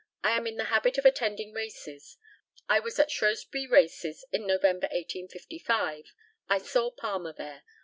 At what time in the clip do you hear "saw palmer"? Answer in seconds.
6.57-7.33